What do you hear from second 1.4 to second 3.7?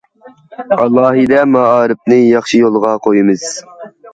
مائارىپنى ياخشى يولغا قويىمىز.